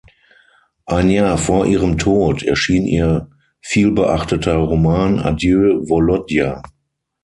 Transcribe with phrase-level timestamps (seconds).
[0.87, 3.29] Ein Jahr vor ihrem Tod erschien ihr
[3.61, 6.63] vielbeachteter Roman "Adieu Wolodja".